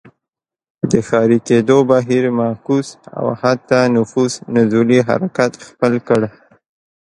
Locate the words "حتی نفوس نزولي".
3.41-4.99